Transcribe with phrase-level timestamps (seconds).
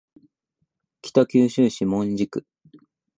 [1.03, 2.43] 北九州市門司区